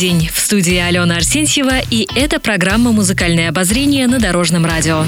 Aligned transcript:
День. 0.00 0.30
В 0.32 0.40
студии 0.40 0.78
Алена 0.78 1.16
Арсентьева, 1.16 1.80
и 1.90 2.08
это 2.16 2.40
программа 2.40 2.90
«Музыкальное 2.90 3.50
обозрение» 3.50 4.06
на 4.06 4.18
Дорожном 4.18 4.64
радио. 4.64 5.04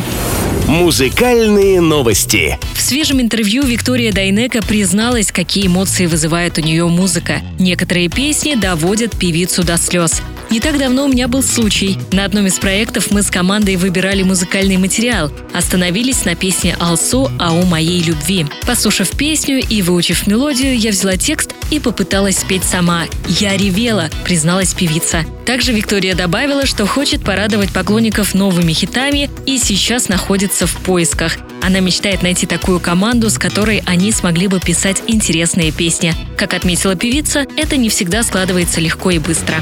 Музыкальные 0.69 1.81
новости. 1.81 2.59
В 2.75 2.83
свежем 2.83 3.19
интервью 3.19 3.63
Виктория 3.63 4.13
Дайнека 4.13 4.61
призналась, 4.61 5.33
какие 5.33 5.67
эмоции 5.67 6.05
вызывает 6.05 6.59
у 6.59 6.61
нее 6.61 6.87
музыка. 6.89 7.41
Некоторые 7.59 8.11
песни 8.11 8.55
доводят 8.55 9.17
певицу 9.17 9.65
до 9.65 9.79
слез. 9.79 10.21
Не 10.51 10.61
так 10.61 10.77
давно 10.77 11.07
у 11.07 11.09
меня 11.09 11.27
был 11.27 11.43
случай. 11.43 11.97
На 12.13 12.27
одном 12.27 12.45
из 12.45 12.59
проектов 12.59 13.11
мы 13.11 13.23
с 13.23 13.31
командой 13.31 13.77
выбирали 13.77 14.23
музыкальный 14.23 14.77
материал. 14.77 15.33
Остановились 15.55 16.27
на 16.27 16.35
песне 16.35 16.77
«Алсу, 16.79 17.31
а 17.39 17.55
у 17.55 17.65
моей 17.65 18.03
любви». 18.03 18.45
Послушав 18.67 19.09
песню 19.13 19.63
и 19.67 19.81
выучив 19.81 20.27
мелодию, 20.27 20.79
я 20.79 20.91
взяла 20.91 21.17
текст 21.17 21.55
и 21.73 21.81
попыталась 21.81 22.39
спеть 22.39 22.65
сама. 22.65 23.05
«Я 23.27 23.57
ревела», 23.57 24.11
призналась 24.25 24.75
певица. 24.75 25.25
Также 25.47 25.73
Виктория 25.73 26.15
добавила, 26.15 26.67
что 26.67 26.87
хочет 26.87 27.25
порадовать 27.25 27.73
поклонников 27.73 28.35
новыми 28.35 28.75
хитами 28.75 29.31
и 29.47 29.59
сейчас 29.59 30.09
находится 30.09 30.67
в 30.67 30.77
поисках. 30.77 31.39
Она 31.63 31.81
мечтает 31.81 32.23
найти 32.23 32.47
такую 32.47 32.79
команду, 32.79 33.31
с 33.31 33.39
которой 33.39 33.83
они 33.87 34.13
смогли 34.13 34.49
бы 34.49 34.61
писать 34.61 35.03
интересные 35.07 35.73
песни. 35.73 36.15
Как 36.37 36.53
отметила 36.53 36.95
певица, 36.95 37.47
это 37.57 37.79
не 37.79 37.89
всегда 37.89 38.23
складывается 38.23 38.81
легко 38.81 39.11
и 39.11 39.19
быстро. 39.19 39.57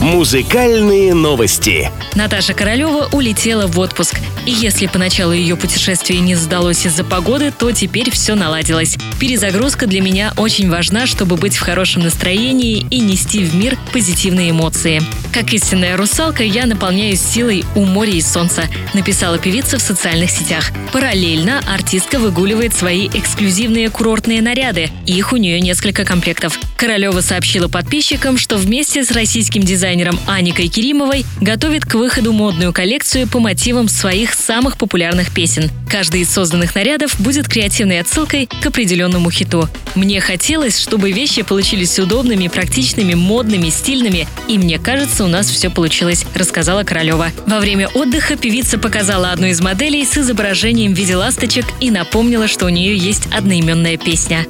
Музыкальные 0.00 1.14
новости. 1.14 1.90
Наташа 2.14 2.54
Королева 2.54 3.08
улетела 3.12 3.66
в 3.66 3.78
отпуск. 3.78 4.16
И 4.46 4.50
если 4.50 4.86
поначалу 4.88 5.32
ее 5.32 5.56
путешествие 5.56 6.20
не 6.20 6.34
сдалось 6.34 6.84
из-за 6.84 7.04
погоды, 7.04 7.52
то 7.56 7.70
теперь 7.70 8.10
все 8.10 8.34
наладилось. 8.34 8.96
Перезагрузка 9.20 9.86
для 9.86 10.00
меня 10.00 10.32
очень 10.36 10.68
важна, 10.68 11.06
чтобы 11.06 11.36
быть 11.36 11.56
в 11.56 11.60
хорошем 11.60 12.02
настроении 12.02 12.86
и 12.90 13.00
нести 13.00 13.44
в 13.44 13.54
мир 13.54 13.78
позитивные 13.92 14.50
эмоции. 14.50 15.00
Как 15.32 15.54
истинная 15.54 15.96
русалка, 15.96 16.44
я 16.44 16.66
наполняюсь 16.66 17.22
силой 17.22 17.64
у 17.74 17.86
моря 17.86 18.12
и 18.12 18.20
солнца, 18.20 18.64
написала 18.92 19.38
певица 19.38 19.78
в 19.78 19.82
социальных 19.82 20.30
сетях. 20.30 20.70
Параллельно 20.92 21.62
артистка 21.66 22.18
выгуливает 22.18 22.74
свои 22.74 23.08
эксклюзивные 23.08 23.88
курортные 23.88 24.42
наряды. 24.42 24.90
Их 25.06 25.32
у 25.32 25.36
нее 25.38 25.58
несколько 25.60 26.04
комплектов. 26.04 26.60
Королева 26.76 27.22
сообщила 27.22 27.66
подписчикам, 27.68 28.36
что 28.36 28.56
вместе 28.58 29.04
с 29.04 29.10
российским 29.10 29.62
дизайнером 29.62 30.20
Аникой 30.26 30.68
Керимовой 30.68 31.24
готовит 31.40 31.86
к 31.86 31.94
выходу 31.94 32.34
модную 32.34 32.74
коллекцию 32.74 33.26
по 33.26 33.38
мотивам 33.38 33.88
своих 33.88 34.34
самых 34.34 34.76
популярных 34.76 35.32
песен. 35.32 35.70
Каждый 35.88 36.22
из 36.22 36.30
созданных 36.30 36.74
нарядов 36.74 37.18
будет 37.18 37.48
креативной 37.48 38.00
отсылкой 38.00 38.48
к 38.60 38.66
определенному 38.66 39.30
хиту. 39.30 39.68
Мне 39.94 40.20
хотелось, 40.20 40.78
чтобы 40.78 41.12
вещи 41.12 41.42
получились 41.42 41.98
удобными, 41.98 42.48
практичными, 42.48 43.14
модными, 43.14 43.70
стильными, 43.70 44.26
и 44.48 44.58
мне 44.58 44.78
кажется, 45.22 45.24
у 45.24 45.28
нас 45.28 45.48
все 45.48 45.70
получилось, 45.70 46.24
рассказала 46.34 46.84
Королева. 46.84 47.30
Во 47.46 47.58
время 47.58 47.88
отдыха 47.88 48.36
певица 48.36 48.78
показала 48.78 49.30
одну 49.32 49.46
из 49.46 49.60
моделей 49.60 50.04
с 50.04 50.16
изображением 50.16 50.94
в 50.94 50.98
виде 50.98 51.16
ласточек 51.16 51.66
и 51.80 51.90
напомнила, 51.90 52.48
что 52.48 52.66
у 52.66 52.68
нее 52.68 52.96
есть 52.96 53.28
одноименная 53.32 53.96
песня. 53.96 54.46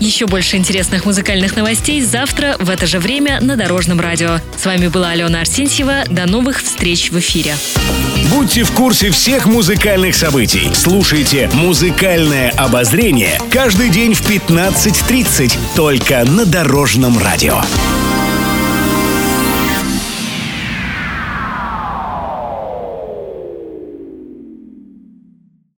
Еще 0.00 0.26
больше 0.26 0.56
интересных 0.56 1.04
музыкальных 1.06 1.56
новостей 1.56 2.00
завтра 2.02 2.54
в 2.60 2.70
это 2.70 2.86
же 2.86 3.00
время 3.00 3.40
на 3.40 3.56
Дорожном 3.56 4.00
радио. 4.00 4.38
С 4.56 4.64
вами 4.64 4.86
была 4.86 5.10
Алена 5.10 5.40
Арсентьева. 5.40 6.04
До 6.08 6.26
новых 6.26 6.62
встреч 6.62 7.10
в 7.10 7.18
эфире. 7.18 7.56
Будьте 8.30 8.62
в 8.62 8.70
курсе 8.70 9.10
всех 9.10 9.46
музыкальных 9.46 10.14
событий. 10.14 10.70
Слушайте 10.72 11.50
«Музыкальное 11.52 12.50
обозрение» 12.50 13.40
каждый 13.50 13.88
день 13.88 14.14
в 14.14 14.20
15.30 14.20 15.58
только 15.74 16.24
на 16.24 16.46
Дорожном 16.46 17.18
радио. 17.18 17.60